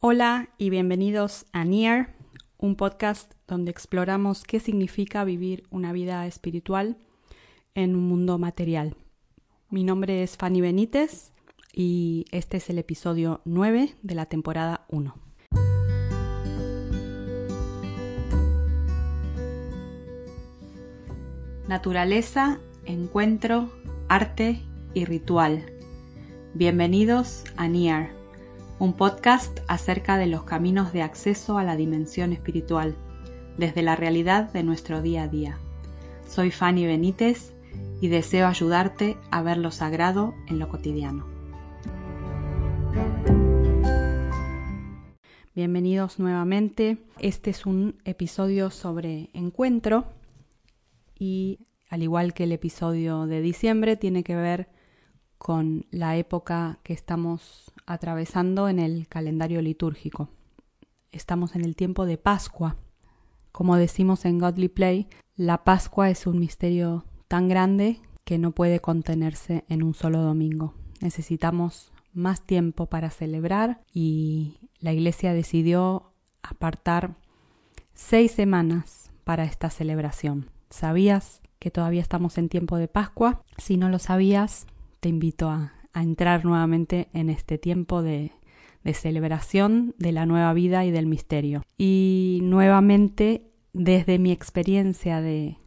Hola 0.00 0.50
y 0.58 0.70
bienvenidos 0.70 1.46
a 1.52 1.64
Near, 1.64 2.14
un 2.56 2.76
podcast 2.76 3.34
donde 3.48 3.72
exploramos 3.72 4.44
qué 4.44 4.60
significa 4.60 5.24
vivir 5.24 5.64
una 5.70 5.92
vida 5.92 6.24
espiritual 6.28 6.98
en 7.74 7.96
un 7.96 8.06
mundo 8.06 8.38
material. 8.38 8.94
Mi 9.70 9.82
nombre 9.82 10.22
es 10.22 10.36
Fanny 10.36 10.60
Benítez 10.60 11.32
y 11.72 12.26
este 12.30 12.58
es 12.58 12.70
el 12.70 12.78
episodio 12.78 13.40
9 13.44 13.96
de 14.00 14.14
la 14.14 14.26
temporada 14.26 14.86
1. 14.88 15.16
Naturaleza, 21.66 22.60
encuentro, 22.84 23.72
arte 24.08 24.62
y 24.94 25.06
ritual. 25.06 25.72
Bienvenidos 26.54 27.42
a 27.56 27.66
Near 27.66 28.17
un 28.80 28.92
podcast 28.92 29.58
acerca 29.66 30.18
de 30.18 30.26
los 30.26 30.44
caminos 30.44 30.92
de 30.92 31.02
acceso 31.02 31.58
a 31.58 31.64
la 31.64 31.74
dimensión 31.74 32.32
espiritual, 32.32 32.94
desde 33.56 33.82
la 33.82 33.96
realidad 33.96 34.52
de 34.52 34.62
nuestro 34.62 35.02
día 35.02 35.24
a 35.24 35.28
día. 35.28 35.58
Soy 36.28 36.52
Fanny 36.52 36.86
Benítez 36.86 37.54
y 38.00 38.06
deseo 38.06 38.46
ayudarte 38.46 39.16
a 39.32 39.42
ver 39.42 39.56
lo 39.56 39.72
sagrado 39.72 40.32
en 40.46 40.60
lo 40.60 40.68
cotidiano. 40.68 41.26
Bienvenidos 45.56 46.20
nuevamente. 46.20 46.98
Este 47.18 47.50
es 47.50 47.66
un 47.66 47.96
episodio 48.04 48.70
sobre 48.70 49.30
encuentro 49.32 50.04
y 51.18 51.66
al 51.90 52.04
igual 52.04 52.32
que 52.32 52.44
el 52.44 52.52
episodio 52.52 53.26
de 53.26 53.40
diciembre 53.40 53.96
tiene 53.96 54.22
que 54.22 54.36
ver 54.36 54.68
con 55.36 55.86
la 55.90 56.16
época 56.16 56.78
que 56.84 56.92
estamos 56.92 57.72
atravesando 57.88 58.68
en 58.68 58.78
el 58.78 59.08
calendario 59.08 59.62
litúrgico. 59.62 60.28
Estamos 61.10 61.56
en 61.56 61.64
el 61.64 61.74
tiempo 61.74 62.04
de 62.04 62.18
Pascua. 62.18 62.76
Como 63.50 63.76
decimos 63.76 64.26
en 64.26 64.38
Godly 64.38 64.68
Play, 64.68 65.08
la 65.36 65.64
Pascua 65.64 66.10
es 66.10 66.26
un 66.26 66.38
misterio 66.38 67.06
tan 67.28 67.48
grande 67.48 68.00
que 68.24 68.36
no 68.36 68.52
puede 68.52 68.80
contenerse 68.80 69.64
en 69.68 69.82
un 69.82 69.94
solo 69.94 70.20
domingo. 70.20 70.74
Necesitamos 71.00 71.90
más 72.12 72.42
tiempo 72.42 72.86
para 72.86 73.08
celebrar 73.08 73.80
y 73.92 74.58
la 74.80 74.92
Iglesia 74.92 75.32
decidió 75.32 76.12
apartar 76.42 77.16
seis 77.94 78.32
semanas 78.32 79.10
para 79.24 79.44
esta 79.44 79.70
celebración. 79.70 80.50
¿Sabías 80.68 81.40
que 81.58 81.70
todavía 81.70 82.02
estamos 82.02 82.36
en 82.36 82.50
tiempo 82.50 82.76
de 82.76 82.88
Pascua? 82.88 83.42
Si 83.56 83.78
no 83.78 83.88
lo 83.88 83.98
sabías, 83.98 84.66
te 85.00 85.08
invito 85.08 85.48
a, 85.48 85.72
entrar 85.94 86.44
nuevamente 86.44 87.08
en 87.12 87.30
este 87.30 87.58
tiempo 87.58 88.02
de, 88.02 88.32
celebración 88.94 89.94
de 89.98 90.12
la 90.12 90.24
nueva 90.24 90.54
vida 90.54 90.86
y 90.86 90.90
del 90.90 91.06
misterio. 91.06 91.62
Y 91.76 92.40
nuevamente, 92.42 93.42
desde 93.74 94.18
mi 94.18 94.32
experiencia 94.32 95.20
de, 95.20 95.58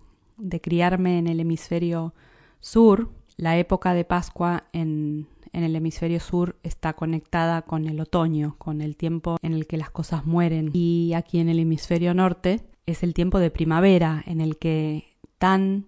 criarme 0.61 1.19
en 1.19 1.27
el 1.27 1.39
hemisferio 1.39 2.15
sur, 2.59 3.11
la 3.37 3.59
época 3.59 3.93
de 3.93 4.05
Pascua 4.05 4.63
en, 4.73 5.27
en, 5.53 5.63
el 5.63 5.75
hemisferio 5.75 6.19
sur 6.19 6.57
está 6.63 6.93
conectada 6.93 7.61
con 7.61 7.87
el 7.87 7.99
otoño, 7.99 8.55
con 8.57 8.81
el 8.81 8.97
tiempo 8.97 9.37
en 9.43 9.53
el 9.53 9.67
que 9.67 9.77
las 9.77 9.91
cosas 9.91 10.25
mueren. 10.25 10.71
Y 10.73 11.13
aquí 11.13 11.39
en 11.39 11.49
el 11.49 11.59
hemisferio 11.59 12.15
norte 12.15 12.61
es 12.87 13.03
el 13.03 13.13
tiempo 13.13 13.37
de 13.37 13.51
primavera, 13.51 14.23
en 14.25 14.41
el 14.41 14.57
que 14.57 15.15
tan 15.37 15.85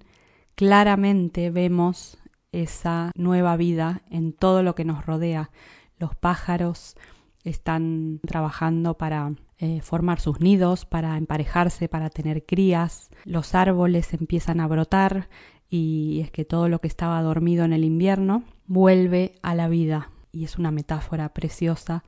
claramente 0.55 1.49
vemos 1.49 2.17
esa 2.53 3.11
nueva 3.15 3.57
vida 3.57 4.03
en 4.09 4.31
todo 4.31 4.63
lo 4.63 4.75
que 4.75 4.85
nos 4.85 5.05
rodea. 5.05 5.51
Los 5.97 6.15
pájaros 6.15 6.95
están 7.43 8.21
trabajando 8.25 8.97
para 8.97 9.33
eh, 9.57 9.81
formar 9.81 10.19
sus 10.19 10.39
nidos, 10.39 10.85
para 10.85 11.17
emparejarse, 11.17 11.89
para 11.89 12.09
tener 12.09 12.45
crías. 12.45 13.09
Los 13.25 13.55
árboles 13.55 14.13
empiezan 14.13 14.59
a 14.59 14.67
brotar 14.67 15.27
y 15.69 16.21
es 16.21 16.31
que 16.31 16.45
todo 16.45 16.69
lo 16.69 16.79
que 16.79 16.87
estaba 16.87 17.21
dormido 17.21 17.65
en 17.65 17.73
el 17.73 17.83
invierno 17.83 18.43
vuelve 18.67 19.35
a 19.41 19.55
la 19.55 19.67
vida. 19.67 20.11
Y 20.31 20.45
es 20.45 20.57
una 20.57 20.71
metáfora 20.71 21.33
preciosa 21.33 22.03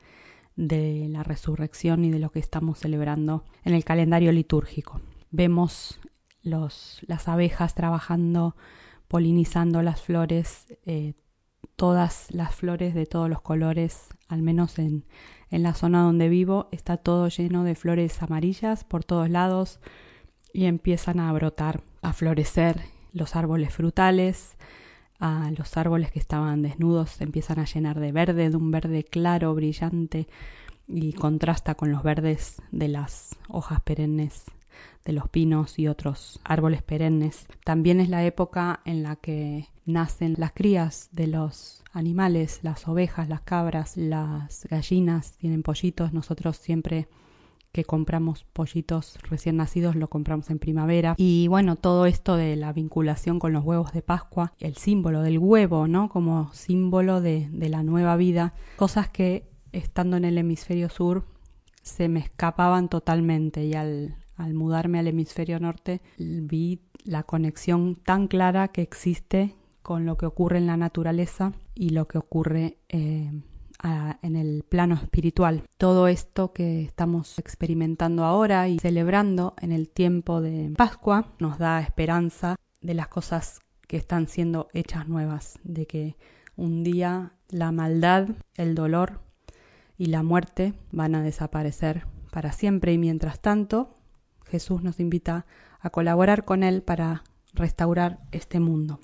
de 0.55 1.07
la 1.09 1.23
resurrección 1.23 2.05
y 2.05 2.11
de 2.11 2.19
lo 2.19 2.31
que 2.31 2.39
estamos 2.39 2.79
celebrando 2.79 3.43
en 3.63 3.73
el 3.73 3.83
calendario 3.83 4.31
litúrgico. 4.31 5.01
Vemos 5.31 5.99
las 6.41 7.27
abejas 7.27 7.73
trabajando 7.73 8.55
polinizando 9.07 9.81
las 9.81 10.01
flores, 10.01 10.67
eh, 10.85 11.13
todas 11.75 12.27
las 12.31 12.55
flores 12.55 12.93
de 12.93 13.05
todos 13.05 13.29
los 13.29 13.41
colores, 13.41 14.07
al 14.27 14.41
menos 14.41 14.79
en, 14.79 15.05
en 15.51 15.63
la 15.63 15.73
zona 15.73 16.03
donde 16.03 16.29
vivo, 16.29 16.67
está 16.71 16.97
todo 16.97 17.27
lleno 17.27 17.63
de 17.63 17.75
flores 17.75 18.21
amarillas 18.21 18.83
por 18.83 19.03
todos 19.03 19.29
lados 19.29 19.79
y 20.53 20.65
empiezan 20.65 21.19
a 21.19 21.31
brotar, 21.33 21.81
a 22.01 22.13
florecer 22.13 22.81
los 23.11 23.35
árboles 23.35 23.73
frutales, 23.73 24.57
a 25.19 25.51
los 25.57 25.77
árboles 25.77 26.11
que 26.11 26.19
estaban 26.19 26.61
desnudos 26.61 27.11
se 27.11 27.23
empiezan 27.23 27.59
a 27.59 27.65
llenar 27.65 27.99
de 27.99 28.11
verde, 28.11 28.49
de 28.49 28.57
un 28.57 28.71
verde 28.71 29.03
claro, 29.03 29.53
brillante 29.55 30.27
y 30.87 31.13
contrasta 31.13 31.75
con 31.75 31.91
los 31.91 32.03
verdes 32.03 32.61
de 32.71 32.89
las 32.89 33.35
hojas 33.47 33.81
perennes 33.81 34.45
de 35.03 35.13
los 35.13 35.29
pinos 35.29 35.77
y 35.79 35.87
otros 35.87 36.39
árboles 36.43 36.81
perennes. 36.83 37.47
También 37.63 37.99
es 37.99 38.09
la 38.09 38.25
época 38.25 38.81
en 38.85 39.03
la 39.03 39.15
que 39.15 39.69
nacen 39.85 40.35
las 40.37 40.51
crías 40.51 41.09
de 41.11 41.27
los 41.27 41.83
animales, 41.93 42.59
las 42.63 42.87
ovejas, 42.87 43.29
las 43.29 43.41
cabras, 43.41 43.97
las 43.97 44.67
gallinas, 44.69 45.37
tienen 45.37 45.63
pollitos. 45.63 46.11
Nosotros 46.11 46.57
siempre 46.57 47.07
que 47.71 47.83
compramos 47.83 48.45
pollitos 48.53 49.17
recién 49.29 49.57
nacidos 49.57 49.97
lo 49.97 50.09
compramos 50.09 50.49
en 50.49 50.59
primavera. 50.59 51.13
Y 51.17 51.49
bueno, 51.49 51.75
todo 51.75 52.05
esto 52.05 52.37
de 52.37 52.55
la 52.55 52.71
vinculación 52.71 53.37
con 53.37 53.51
los 53.51 53.65
huevos 53.65 53.91
de 53.91 54.01
Pascua, 54.01 54.53
el 54.59 54.77
símbolo 54.77 55.21
del 55.21 55.37
huevo, 55.39 55.87
¿no? 55.87 56.07
Como 56.07 56.53
símbolo 56.53 57.19
de, 57.19 57.49
de 57.51 57.69
la 57.69 57.83
nueva 57.83 58.15
vida, 58.15 58.53
cosas 58.77 59.09
que 59.09 59.49
estando 59.73 60.15
en 60.15 60.23
el 60.23 60.37
hemisferio 60.37 60.89
sur 60.89 61.25
se 61.81 62.07
me 62.07 62.21
escapaban 62.21 62.87
totalmente 62.87 63.65
y 63.65 63.73
al, 63.73 64.15
al 64.35 64.53
mudarme 64.53 64.99
al 64.99 65.07
hemisferio 65.07 65.59
norte, 65.59 66.01
vi 66.17 66.81
la 67.03 67.23
conexión 67.23 67.95
tan 67.95 68.27
clara 68.27 68.67
que 68.69 68.81
existe 68.81 69.55
con 69.81 70.05
lo 70.05 70.17
que 70.17 70.25
ocurre 70.25 70.57
en 70.57 70.67
la 70.67 70.77
naturaleza 70.77 71.53
y 71.75 71.89
lo 71.89 72.07
que 72.07 72.17
ocurre 72.17 72.77
eh, 72.89 73.31
en 74.21 74.35
el 74.35 74.63
plano 74.67 74.95
espiritual. 74.95 75.63
Todo 75.77 76.07
esto 76.07 76.53
que 76.53 76.83
estamos 76.83 77.37
experimentando 77.37 78.25
ahora 78.25 78.67
y 78.67 78.79
celebrando 78.79 79.53
en 79.61 79.71
el 79.71 79.89
tiempo 79.89 80.41
de 80.41 80.73
Pascua 80.75 81.33
nos 81.39 81.59
da 81.59 81.81
esperanza 81.81 82.55
de 82.81 82.93
las 82.93 83.07
cosas 83.07 83.59
que 83.87 83.97
están 83.97 84.27
siendo 84.27 84.69
hechas 84.73 85.07
nuevas, 85.07 85.59
de 85.63 85.85
que 85.85 86.17
un 86.55 86.83
día 86.83 87.33
la 87.49 87.71
maldad, 87.71 88.29
el 88.55 88.75
dolor 88.75 89.21
y 89.97 90.07
la 90.07 90.23
muerte 90.23 90.73
van 90.91 91.15
a 91.15 91.21
desaparecer 91.21 92.07
para 92.31 92.51
siempre 92.51 92.93
y 92.93 92.97
mientras 92.97 93.39
tanto 93.39 93.94
Jesús 94.55 94.83
nos 94.83 95.01
invita 95.01 95.45
a 95.81 95.89
colaborar 95.89 96.45
con 96.45 96.63
Él 96.63 96.81
para 96.81 97.23
restaurar 97.53 98.19
este 98.31 98.61
mundo. 98.61 99.01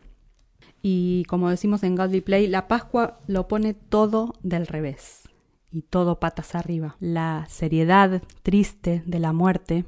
Y 0.82 1.26
como 1.26 1.50
decimos 1.50 1.84
en 1.84 1.98
Godly 1.98 2.22
Play, 2.22 2.48
la 2.48 2.70
Pascua 2.70 3.20
lo 3.28 3.50
pone 3.50 3.74
todo 3.74 4.34
del 4.44 4.66
revés 4.66 5.24
y 5.70 5.82
todo 5.82 6.22
patas 6.22 6.56
arriba. 6.56 6.96
La 7.02 7.46
seriedad 7.50 8.24
triste 8.44 9.04
de 9.06 9.20
la 9.20 9.34
muerte 9.34 9.84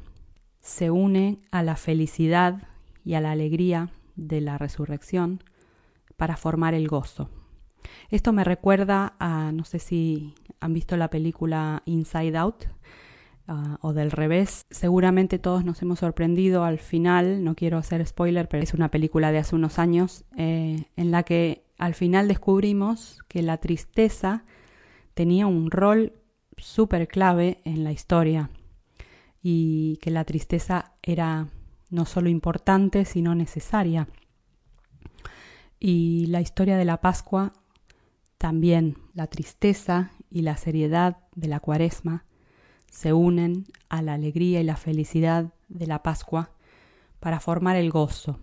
se 0.60 0.92
une 0.92 1.40
a 1.50 1.64
la 1.64 1.78
felicidad 1.78 2.68
y 3.06 3.14
a 3.14 3.22
la 3.22 3.32
alegría 3.32 3.90
de 4.18 4.42
la 4.42 4.58
resurrección 4.58 5.42
para 6.18 6.36
formar 6.36 6.74
el 6.74 6.90
gozo. 6.90 7.30
Esto 8.10 8.34
me 8.34 8.44
recuerda 8.44 9.16
a, 9.18 9.54
no 9.54 9.64
sé 9.64 9.80
si 9.80 10.36
han 10.60 10.74
visto 10.74 10.98
la 10.98 11.10
película 11.10 11.84
Inside 11.86 12.38
Out, 12.38 12.66
Ah, 13.46 13.78
o 13.82 13.92
del 13.92 14.12
revés. 14.12 14.66
Seguramente 14.70 15.38
todos 15.38 15.66
nos 15.66 15.82
hemos 15.82 16.00
sorprendido 16.00 16.64
al 16.64 16.80
final, 16.80 17.44
no 17.44 17.56
quiero 17.56 17.78
hacer 17.78 18.06
spoiler, 18.06 18.48
pero 18.48 18.64
es 18.64 18.74
una 18.74 18.90
película 18.90 19.34
de 19.34 19.40
hace 19.40 19.56
unos 19.56 19.80
años, 19.80 20.24
eh, 20.38 20.86
en 20.96 21.12
la 21.12 21.24
que 21.24 21.66
al 21.78 21.94
final 21.94 22.30
descubrimos 22.30 23.20
que 23.28 23.42
la 23.42 23.58
tristeza 23.58 24.46
tenía 25.14 25.46
un 25.46 25.72
rol 25.72 26.14
súper 26.56 27.10
clave 27.10 27.60
en 27.66 27.84
la 27.84 27.92
historia 27.92 28.50
y 29.42 29.98
que 29.98 30.10
la 30.10 30.24
tristeza 30.24 30.94
era 31.02 31.50
no 31.90 32.06
solo 32.06 32.30
importante, 32.30 33.04
sino 33.04 33.36
necesaria. 33.36 34.08
Y 35.82 36.28
la 36.28 36.40
historia 36.40 36.78
de 36.78 36.86
la 36.86 37.02
Pascua 37.02 37.52
también, 38.38 38.98
la 39.14 39.28
tristeza 39.28 40.12
y 40.30 40.44
la 40.44 40.56
seriedad 40.56 41.18
de 41.36 41.50
la 41.50 41.60
cuaresma 41.60 42.24
se 42.94 43.12
unen 43.12 43.66
a 43.90 44.04
la 44.04 44.14
alegría 44.14 44.62
y 44.62 44.64
la 44.64 44.78
felicidad 44.78 45.52
de 45.68 45.88
la 45.88 46.04
Pascua 46.04 46.52
para 47.20 47.40
formar 47.40 47.76
el 47.76 47.90
gozo. 47.90 48.38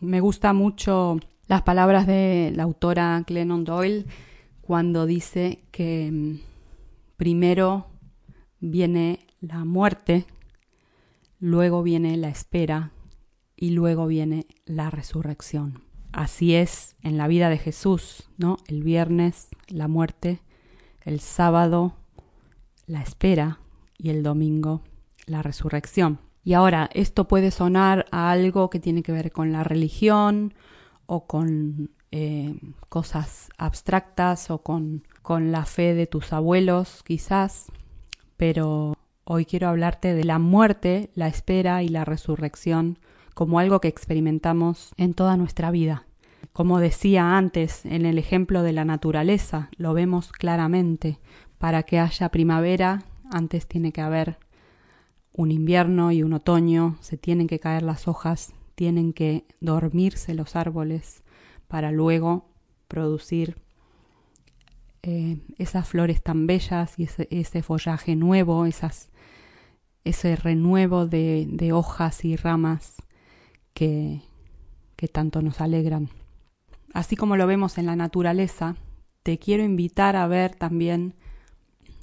Me 0.00 0.20
gusta 0.20 0.54
mucho 0.54 1.18
las 1.48 1.62
palabras 1.62 2.06
de 2.06 2.50
la 2.56 2.62
autora 2.62 3.22
Glennon 3.26 3.64
Doyle 3.64 4.06
cuando 4.62 5.04
dice 5.04 5.64
que 5.70 6.10
mm, 6.10 6.38
primero 7.18 7.88
viene 8.58 9.26
la 9.42 9.66
muerte, 9.66 10.24
luego 11.38 11.82
viene 11.82 12.16
la 12.16 12.30
espera 12.30 12.92
y 13.54 13.70
luego 13.70 14.06
viene 14.06 14.46
la 14.64 14.88
resurrección. 14.88 15.82
Así 16.10 16.54
es 16.54 16.96
en 17.02 17.18
la 17.18 17.28
vida 17.28 17.50
de 17.50 17.58
Jesús, 17.58 18.30
¿no? 18.38 18.56
El 18.66 18.82
viernes 18.82 19.48
la 19.68 19.88
muerte, 19.88 20.40
el 21.02 21.20
sábado 21.20 21.96
la 22.86 23.02
espera 23.02 23.60
y 24.02 24.10
el 24.10 24.22
domingo 24.22 24.82
la 25.26 25.42
resurrección. 25.42 26.18
Y 26.42 26.54
ahora, 26.54 26.88
esto 26.94 27.28
puede 27.28 27.50
sonar 27.50 28.06
a 28.10 28.30
algo 28.30 28.70
que 28.70 28.80
tiene 28.80 29.02
que 29.02 29.12
ver 29.12 29.30
con 29.30 29.52
la 29.52 29.62
religión 29.62 30.54
o 31.06 31.26
con 31.26 31.90
eh, 32.10 32.58
cosas 32.88 33.50
abstractas 33.58 34.50
o 34.50 34.62
con, 34.62 35.04
con 35.22 35.52
la 35.52 35.66
fe 35.66 35.94
de 35.94 36.06
tus 36.06 36.32
abuelos, 36.32 37.02
quizás, 37.04 37.70
pero 38.36 38.96
hoy 39.24 39.44
quiero 39.44 39.68
hablarte 39.68 40.14
de 40.14 40.24
la 40.24 40.38
muerte, 40.38 41.10
la 41.14 41.28
espera 41.28 41.82
y 41.82 41.88
la 41.88 42.04
resurrección 42.04 42.98
como 43.34 43.58
algo 43.58 43.80
que 43.80 43.88
experimentamos 43.88 44.92
en 44.96 45.14
toda 45.14 45.36
nuestra 45.36 45.70
vida. 45.70 46.06
Como 46.52 46.80
decía 46.80 47.36
antes, 47.36 47.84
en 47.86 48.06
el 48.06 48.18
ejemplo 48.18 48.62
de 48.62 48.72
la 48.72 48.84
naturaleza, 48.84 49.70
lo 49.76 49.94
vemos 49.94 50.32
claramente. 50.32 51.20
Para 51.58 51.82
que 51.82 51.98
haya 51.98 52.30
primavera, 52.30 53.04
antes 53.30 53.66
tiene 53.66 53.92
que 53.92 54.00
haber 54.00 54.38
un 55.32 55.50
invierno 55.50 56.12
y 56.12 56.22
un 56.22 56.32
otoño, 56.32 56.96
se 57.00 57.16
tienen 57.16 57.46
que 57.46 57.60
caer 57.60 57.82
las 57.82 58.08
hojas, 58.08 58.52
tienen 58.74 59.12
que 59.12 59.44
dormirse 59.60 60.34
los 60.34 60.56
árboles 60.56 61.22
para 61.68 61.92
luego 61.92 62.48
producir 62.88 63.56
eh, 65.02 65.38
esas 65.56 65.88
flores 65.88 66.22
tan 66.22 66.46
bellas 66.46 66.98
y 66.98 67.08
ese, 67.30 67.62
follaje 67.62 68.16
nuevo, 68.16 68.66
esas, 68.66 69.08
ese 70.04 70.36
renuevo 70.36 71.06
de, 71.06 71.46
de 71.48 71.72
hojas 71.72 72.24
y 72.24 72.36
ramas 72.36 72.96
que, 73.72 74.22
que 74.96 75.08
tanto 75.08 75.40
nos 75.40 75.60
alegran. 75.60 76.10
Así 76.92 77.16
como 77.16 77.36
lo 77.36 77.46
vemos 77.46 77.78
en 77.78 77.86
la 77.86 77.96
naturaleza, 77.96 78.76
te 79.22 79.38
quiero 79.38 79.62
invitar 79.62 80.16
a 80.16 80.26
ver 80.26 80.54
también 80.54 81.14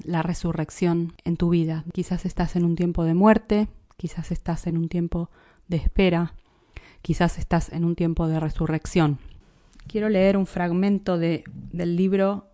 la 0.03 0.23
resurrección 0.23 1.13
en 1.23 1.37
tu 1.37 1.49
vida. 1.49 1.85
Quizás 1.93 2.25
estás 2.25 2.55
en 2.55 2.65
un 2.65 2.75
tiempo 2.75 3.03
de 3.03 3.13
muerte, 3.13 3.67
quizás 3.97 4.31
estás 4.31 4.67
en 4.67 4.77
un 4.77 4.89
tiempo 4.89 5.29
de 5.67 5.77
espera, 5.77 6.33
quizás 7.01 7.37
estás 7.37 7.71
en 7.71 7.85
un 7.85 7.95
tiempo 7.95 8.27
de 8.27 8.39
resurrección. 8.39 9.19
Quiero 9.87 10.09
leer 10.09 10.37
un 10.37 10.45
fragmento 10.45 11.17
de, 11.17 11.43
del 11.71 11.95
libro 11.95 12.47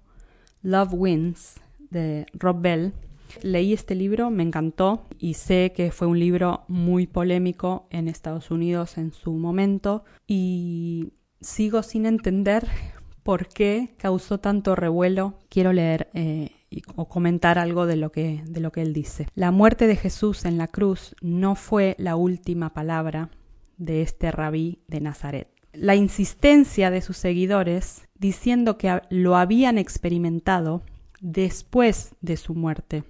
Love 0.62 0.94
Wins 0.94 1.60
de 1.90 2.26
Rob 2.34 2.62
Bell. 2.62 2.94
Leí 3.42 3.74
este 3.74 3.96
libro, 3.96 4.30
me 4.30 4.44
encantó 4.44 5.08
y 5.18 5.34
sé 5.34 5.74
que 5.76 5.92
fue 5.92 6.08
un 6.08 6.20
libro 6.20 6.66
muy 6.68 7.08
polémico 7.08 7.88
en 7.90 8.08
Estados 8.08 8.52
Unidos 8.52 8.98
en 8.98 9.12
su 9.12 9.34
momento 9.34 10.04
y 10.28 11.14
sigo 11.42 11.82
sin 11.82 12.06
entender 12.06 12.68
por 13.24 13.48
qué 13.48 13.96
causó 13.98 14.40
tanto 14.40 14.76
revuelo. 14.76 15.40
Quiero 15.50 15.74
leer 15.74 16.10
eh, 16.14 16.52
o 16.96 17.08
comentar 17.08 17.60
algo 17.60 17.86
de 17.86 17.96
lo, 17.96 18.12
que, 18.12 18.44
de 18.46 18.60
lo 18.60 18.72
que 18.72 18.82
él 18.82 18.94
dice. 18.94 19.28
La 19.36 19.52
muerte 19.52 19.88
de 19.88 19.96
Jesús 19.96 20.46
en 20.46 20.58
la 20.58 20.68
cruz 20.68 21.16
no 21.22 21.56
fue 21.56 21.96
la 21.98 22.16
última 22.16 22.74
palabra 22.74 23.30
de 23.78 24.02
este 24.02 24.32
rabí 24.32 24.80
de 24.88 25.02
Nazaret. 25.02 25.48
La 25.74 25.96
insistencia 25.96 26.92
de 26.92 27.02
sus 27.02 27.18
seguidores 27.18 28.08
diciendo 28.18 28.78
que 28.78 29.02
lo 29.10 29.36
habían 29.36 29.78
experimentado 29.78 30.84
después 31.20 32.16
de 32.22 32.38
su 32.38 32.54
muerte. 32.54 33.04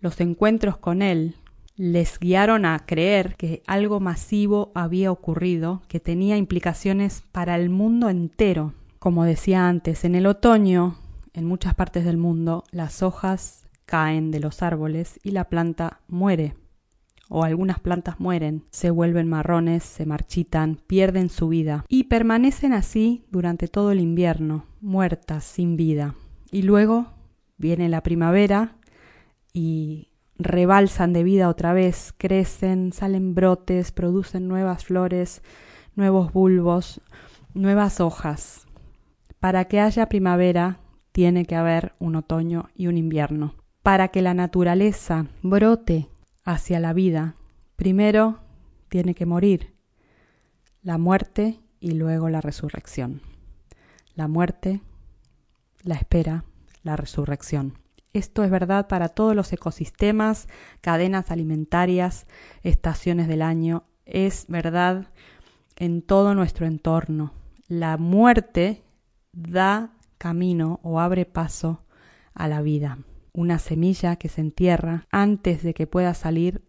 Los 0.00 0.20
encuentros 0.20 0.76
con 0.76 1.02
él 1.02 1.36
les 1.76 2.18
guiaron 2.18 2.64
a 2.64 2.78
creer 2.86 3.36
que 3.36 3.62
algo 3.66 4.00
masivo 4.00 4.72
había 4.74 5.12
ocurrido 5.12 5.82
que 5.88 6.00
tenía 6.00 6.36
implicaciones 6.36 7.22
para 7.32 7.54
el 7.56 7.68
mundo 7.68 8.08
entero. 8.08 8.72
Como 8.98 9.24
decía 9.24 9.68
antes, 9.68 10.04
en 10.04 10.14
el 10.14 10.26
otoño, 10.26 10.96
en 11.36 11.44
muchas 11.44 11.74
partes 11.74 12.04
del 12.04 12.16
mundo, 12.16 12.64
las 12.72 13.02
hojas 13.02 13.68
caen 13.84 14.30
de 14.30 14.40
los 14.40 14.62
árboles 14.62 15.20
y 15.22 15.30
la 15.30 15.44
planta 15.44 16.00
muere. 16.08 16.54
O 17.28 17.44
algunas 17.44 17.78
plantas 17.78 18.18
mueren, 18.20 18.64
se 18.70 18.90
vuelven 18.90 19.28
marrones, 19.28 19.82
se 19.84 20.06
marchitan, 20.06 20.80
pierden 20.86 21.28
su 21.28 21.48
vida 21.48 21.84
y 21.88 22.04
permanecen 22.04 22.72
así 22.72 23.24
durante 23.30 23.68
todo 23.68 23.92
el 23.92 24.00
invierno, 24.00 24.64
muertas, 24.80 25.44
sin 25.44 25.76
vida. 25.76 26.14
Y 26.50 26.62
luego 26.62 27.08
viene 27.58 27.88
la 27.90 28.02
primavera 28.02 28.76
y 29.52 30.08
rebalsan 30.38 31.12
de 31.12 31.22
vida 31.22 31.48
otra 31.50 31.74
vez, 31.74 32.14
crecen, 32.16 32.92
salen 32.92 33.34
brotes, 33.34 33.92
producen 33.92 34.48
nuevas 34.48 34.84
flores, 34.84 35.42
nuevos 35.96 36.32
bulbos, 36.32 37.02
nuevas 37.52 38.00
hojas. 38.00 38.66
Para 39.38 39.66
que 39.66 39.80
haya 39.80 40.08
primavera 40.08 40.78
tiene 41.16 41.46
que 41.46 41.56
haber 41.56 41.94
un 41.98 42.14
otoño 42.14 42.68
y 42.74 42.88
un 42.88 42.98
invierno. 42.98 43.54
Para 43.82 44.08
que 44.08 44.20
la 44.20 44.34
naturaleza 44.34 45.28
brote 45.42 46.10
hacia 46.44 46.78
la 46.78 46.92
vida, 46.92 47.36
primero 47.74 48.40
tiene 48.90 49.14
que 49.14 49.24
morir 49.24 49.72
la 50.82 50.98
muerte 50.98 51.58
y 51.80 51.92
luego 51.92 52.28
la 52.28 52.42
resurrección. 52.42 53.22
La 54.14 54.28
muerte, 54.28 54.82
la 55.84 55.94
espera, 55.94 56.44
la 56.82 56.96
resurrección. 56.96 57.78
Esto 58.12 58.44
es 58.44 58.50
verdad 58.50 58.86
para 58.86 59.08
todos 59.08 59.34
los 59.34 59.50
ecosistemas, 59.54 60.48
cadenas 60.82 61.30
alimentarias, 61.30 62.26
estaciones 62.62 63.26
del 63.26 63.40
año. 63.40 63.84
Es 64.04 64.44
verdad 64.48 65.06
en 65.76 66.02
todo 66.02 66.34
nuestro 66.34 66.66
entorno. 66.66 67.32
La 67.68 67.96
muerte 67.96 68.82
da 69.32 69.95
camino 70.26 70.80
o 70.82 70.98
abre 70.98 71.24
paso 71.24 71.84
a 72.34 72.48
la 72.48 72.60
vida 72.62 72.98
una 73.32 73.60
semilla 73.60 74.16
que 74.16 74.28
se 74.28 74.40
entierra 74.40 75.06
antes 75.12 75.62
de 75.62 75.72
que 75.72 75.86
pueda 75.86 76.14
salir 76.14 76.62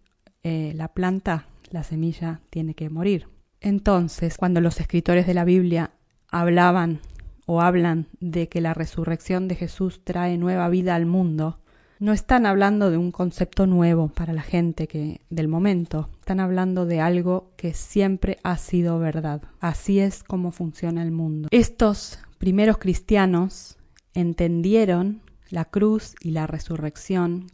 eh, 0.44 0.74
la 0.76 0.90
planta, 0.90 1.48
la 1.72 1.84
semilla 1.84 2.42
tiene 2.52 2.76
que 2.76 2.90
morir. 2.90 3.28
Entonces, 3.62 4.38
cuando 4.38 4.62
los 4.62 4.80
escritores 4.80 5.26
de 5.26 5.34
la 5.34 5.44
Biblia 5.44 5.92
hablaban 6.30 7.00
o 7.48 7.62
hablan 7.62 8.08
de 8.20 8.48
que 8.48 8.62
la 8.62 8.76
resurrección 8.76 9.48
de 9.48 9.56
Jesús 9.56 10.02
trae 10.04 10.38
nueva 10.38 10.70
vida 10.70 10.94
al 10.94 11.08
mundo, 11.08 11.58
no 12.00 12.14
están 12.14 12.46
hablando 12.46 12.92
de 12.92 12.98
un 12.98 13.12
concepto 13.12 13.66
nuevo 13.66 14.10
para 14.10 14.34
la 14.34 14.44
gente 14.44 14.88
que 14.88 15.22
del 15.30 15.48
momento, 15.48 16.10
están 16.28 16.42
hablando 16.42 16.86
de 16.86 17.00
algo 17.00 17.54
que 17.56 17.74
siempre 17.74 18.38
ha 18.44 18.58
sido 18.58 19.00
verdad. 19.00 19.44
Así 19.62 20.02
es 20.02 20.26
como 20.26 20.52
funciona 20.52 21.02
el 21.02 21.12
mundo. 21.12 21.48
Estos 21.52 22.20
primeros 22.38 22.80
cristianos 22.80 23.78
entendieron 24.14 25.22
la 25.50 25.64
cruz 25.64 26.16
y 26.20 26.32
la 26.32 26.46
resurrección 26.46 27.48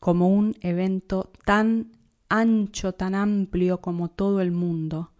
como 0.00 0.30
un 0.30 0.54
evento 0.62 1.32
tan 1.44 1.92
ancho, 2.30 2.94
tan 2.94 3.14
amplio 3.14 3.82
como 3.82 4.08
todo 4.08 4.40
el 4.40 4.52
mundo, 4.52 5.12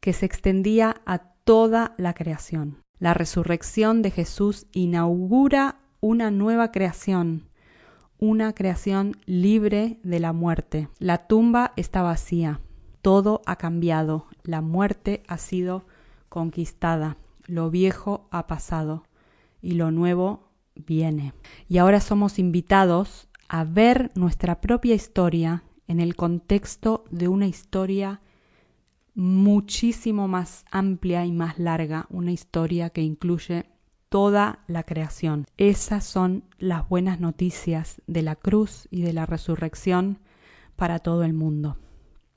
que 0.00 0.12
se 0.12 0.26
extendía 0.26 0.96
a 1.06 1.20
toda 1.42 1.94
la 1.96 2.12
creación. 2.12 2.82
La 2.98 3.14
resurrección 3.14 4.02
de 4.02 4.10
Jesús 4.10 4.66
inaugura 4.72 5.80
una 6.00 6.30
nueva 6.30 6.70
creación, 6.70 7.48
una 8.18 8.54
creación 8.54 9.16
libre 9.26 9.98
de 10.02 10.20
la 10.20 10.32
muerte. 10.32 10.88
La 10.98 11.26
tumba 11.26 11.72
está 11.76 12.02
vacía, 12.02 12.60
todo 13.02 13.42
ha 13.46 13.56
cambiado, 13.56 14.26
la 14.42 14.60
muerte 14.60 15.22
ha 15.28 15.38
sido 15.38 15.86
conquistada, 16.28 17.16
lo 17.46 17.70
viejo 17.70 18.28
ha 18.30 18.46
pasado 18.46 19.04
y 19.60 19.72
lo 19.72 19.90
nuevo 19.90 20.48
viene. 20.74 21.34
Y 21.68 21.78
ahora 21.78 22.00
somos 22.00 22.38
invitados 22.38 23.28
a 23.48 23.64
ver 23.64 24.10
nuestra 24.14 24.60
propia 24.60 24.94
historia 24.94 25.62
en 25.88 26.00
el 26.00 26.16
contexto 26.16 27.04
de 27.10 27.28
una 27.28 27.46
historia 27.46 28.20
muchísimo 29.14 30.28
más 30.28 30.64
amplia 30.70 31.24
y 31.24 31.32
más 31.32 31.58
larga, 31.58 32.06
una 32.10 32.32
historia 32.32 32.90
que 32.90 33.02
incluye 33.02 33.66
toda 34.08 34.60
la 34.66 34.82
creación. 34.84 35.46
Esas 35.56 36.04
son 36.04 36.44
las 36.58 36.88
buenas 36.88 37.20
noticias 37.20 38.00
de 38.06 38.22
la 38.22 38.36
cruz 38.36 38.88
y 38.90 39.02
de 39.02 39.12
la 39.12 39.26
resurrección 39.26 40.18
para 40.76 40.98
todo 40.98 41.24
el 41.24 41.32
mundo. 41.32 41.76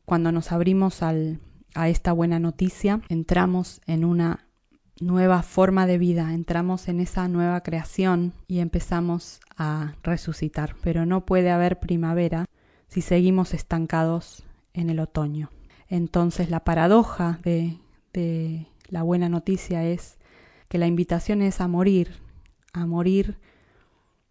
Cuando 0.05 0.31
nos 0.31 0.51
abrimos 0.51 1.01
a 1.03 1.89
esta 1.89 2.11
buena 2.13 2.39
noticia, 2.39 3.01
entramos 3.09 3.81
en 3.85 4.05
una 4.05 4.45
nueva 4.99 5.43
forma 5.43 5.85
de 5.85 5.97
vida, 5.97 6.33
entramos 6.33 6.87
en 6.87 6.99
esa 6.99 7.27
nueva 7.27 7.61
creación 7.61 8.33
y 8.47 8.59
empezamos 8.59 9.39
a 9.55 9.93
resucitar. 10.03 10.75
Pero 10.81 11.05
no 11.05 11.25
puede 11.25 11.51
haber 11.51 11.79
primavera 11.79 12.45
si 12.87 13.01
seguimos 13.01 13.53
estancados 13.53 14.43
en 14.73 14.89
el 14.89 14.99
otoño. 14.99 15.51
Entonces 15.87 16.49
la 16.49 16.63
paradoja 16.63 17.39
de, 17.43 17.77
de 18.13 18.67
la 18.89 19.03
buena 19.03 19.29
noticia 19.29 19.85
es 19.85 20.18
que 20.69 20.77
la 20.77 20.87
invitación 20.87 21.41
es 21.41 21.59
a 21.59 21.67
morir, 21.67 22.11
a 22.73 22.85
morir 22.85 23.37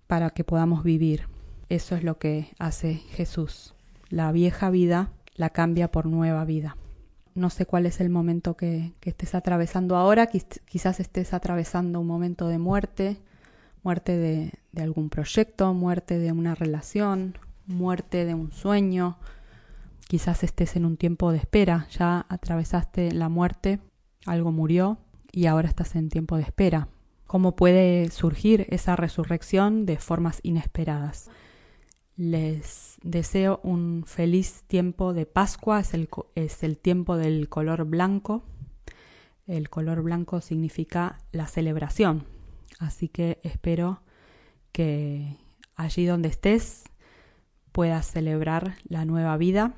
para 0.07 0.31
que 0.31 0.45
podamos 0.45 0.85
vivir. 0.85 1.25
Eso 1.69 1.97
es 1.97 2.05
lo 2.05 2.19
que 2.19 2.55
hace 2.59 2.95
Jesús. 2.95 3.75
La 4.09 4.33
vieja 4.33 4.71
vida 4.71 5.11
la 5.35 5.51
cambia 5.51 5.91
por 5.91 6.07
nueva 6.07 6.45
vida. 6.45 6.77
No 7.35 7.51
sé 7.51 7.67
cuál 7.67 7.87
es 7.87 8.01
el 8.01 8.09
momento 8.09 8.57
que, 8.57 8.95
estés 9.03 9.35
atravesando 9.35 9.97
ahora, 9.97 10.27
quizás 10.27 11.01
estés 11.01 11.35
atravesando 11.35 12.01
un 12.01 12.07
momento 12.07 12.49
de 12.49 12.59
muerte, 12.59 13.21
muerte 13.83 14.17
de, 14.17 14.53
de 14.73 14.83
algún 14.83 15.11
proyecto, 15.11 15.75
muerte 15.75 16.19
de 16.19 16.33
una 16.33 16.55
relación, 16.55 17.37
muerte 17.67 18.25
de 18.25 18.35
un 18.35 18.51
sueño, 18.53 19.19
quizás 20.09 20.43
estés 20.43 20.75
en 20.77 20.85
un 20.85 20.97
tiempo 20.97 21.31
de 21.33 21.39
espera, 21.39 21.87
ya 21.91 22.27
atravesaste 22.29 23.13
la 23.13 23.29
muerte, 23.29 23.81
algo 24.25 24.51
murió 24.51 24.99
y 25.33 25.47
ahora 25.47 25.69
estás 25.69 25.95
en 25.97 26.09
tiempo 26.09 26.37
de 26.37 26.43
espera. 26.43 26.89
¿Cómo 27.27 27.57
puede 27.57 28.11
surgir 28.11 28.67
esa 28.71 28.97
resurrección 28.97 29.85
de 29.85 29.99
formas 29.99 30.41
inesperadas? 30.43 31.31
Les 32.17 32.97
deseo 33.03 33.61
un 33.63 34.05
feliz 34.07 34.65
tiempo 34.67 35.13
de 35.13 35.27
Pascua, 35.27 35.81
es 35.81 35.95
el, 35.95 36.09
es 36.35 36.63
el 36.63 36.79
tiempo 36.79 37.17
del 37.17 37.49
color 37.49 37.85
blanco. 37.85 38.43
El 39.47 39.71
color 39.71 40.03
blanco 40.03 40.41
significa 40.41 41.19
la 41.33 41.47
celebración, 41.47 42.25
así 42.79 43.09
que 43.09 43.41
espero 43.43 44.03
que 44.73 45.37
allí 45.75 46.07
donde 46.07 46.29
estés 46.29 46.85
puedas 47.73 48.07
celebrar 48.11 48.75
la 48.89 49.05
nueva 49.05 49.37
vida. 49.37 49.75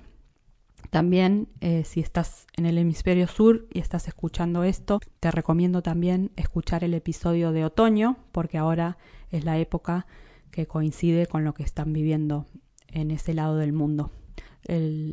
También, 0.90 1.48
eh, 1.60 1.84
si 1.84 2.00
estás 2.00 2.46
en 2.56 2.66
el 2.66 2.76
hemisferio 2.76 3.28
sur 3.28 3.68
y 3.72 3.78
estás 3.78 4.08
escuchando 4.08 4.64
esto, 4.64 4.98
te 5.20 5.30
recomiendo 5.30 5.82
también 5.82 6.32
escuchar 6.34 6.82
el 6.82 6.94
episodio 6.94 7.52
de 7.52 7.64
otoño, 7.64 8.16
porque 8.32 8.58
ahora 8.58 8.98
es 9.30 9.44
la 9.44 9.56
época 9.58 10.06
que 10.50 10.66
coincide 10.66 11.26
con 11.26 11.44
lo 11.44 11.54
que 11.54 11.62
están 11.62 11.92
viviendo 11.92 12.46
en 12.88 13.12
ese 13.12 13.34
lado 13.34 13.56
del 13.56 13.72
mundo. 13.72 14.10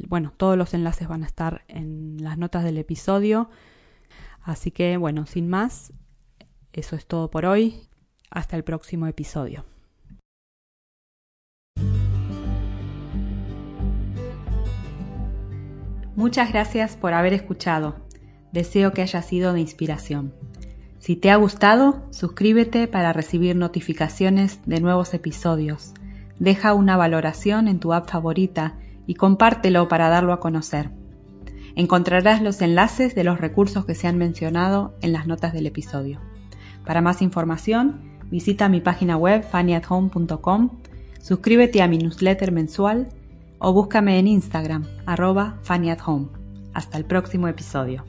bueno, 0.07 0.33
todos 0.35 0.57
los 0.57 0.73
enlaces 0.73 1.07
van 1.07 1.23
a 1.23 1.27
estar 1.27 1.63
en 1.67 2.17
las 2.21 2.37
notas 2.37 2.63
del 2.63 2.77
episodio. 2.77 3.49
Así 4.41 4.71
que, 4.71 4.97
bueno, 4.97 5.25
sin 5.25 5.47
más, 5.47 5.93
eso 6.73 6.95
es 6.95 7.05
todo 7.05 7.29
por 7.29 7.45
hoy. 7.45 7.87
Hasta 8.29 8.55
el 8.55 8.63
próximo 8.63 9.07
episodio. 9.07 9.65
Muchas 16.17 16.51
gracias 16.51 16.95
por 16.97 17.13
haber 17.13 17.33
escuchado. 17.33 17.95
Deseo 18.51 18.91
que 18.91 19.03
haya 19.03 19.21
sido 19.21 19.53
de 19.53 19.61
inspiración. 19.61 20.33
Si 20.97 21.15
te 21.15 21.29
ha 21.29 21.35
gustado, 21.35 22.07
suscríbete 22.09 22.87
para 22.87 23.13
recibir 23.13 23.55
notificaciones 23.55 24.59
de 24.65 24.81
nuevos 24.81 25.13
episodios. 25.13 25.93
Deja 26.39 26.73
una 26.73 26.97
valoración 26.97 27.67
en 27.67 27.79
tu 27.79 27.93
app 27.93 28.09
favorita 28.09 28.79
y 29.05 29.13
compártelo 29.13 29.87
para 29.87 30.09
darlo 30.09 30.33
a 30.33 30.39
conocer. 30.39 30.89
Encontrarás 31.75 32.41
los 32.41 32.63
enlaces 32.63 33.13
de 33.13 33.23
los 33.23 33.39
recursos 33.39 33.85
que 33.85 33.93
se 33.93 34.07
han 34.07 34.17
mencionado 34.17 34.95
en 35.03 35.13
las 35.13 35.27
notas 35.27 35.53
del 35.53 35.67
episodio. 35.67 36.19
Para 36.83 36.99
más 36.99 37.21
información, 37.21 38.17
visita 38.31 38.69
mi 38.69 38.81
página 38.81 39.17
web 39.17 39.43
fannyathome.com, 39.43 40.71
suscríbete 41.21 41.83
a 41.83 41.87
mi 41.87 41.99
newsletter 41.99 42.51
mensual 42.51 43.09
o 43.59 43.73
búscame 43.73 44.19
en 44.19 44.27
Instagram, 44.27 44.85
arroba 45.05 45.57
Fanny 45.63 45.89
at 45.89 45.99
Home. 46.05 46.27
Hasta 46.73 46.97
el 46.97 47.05
próximo 47.05 47.47
episodio. 47.47 48.05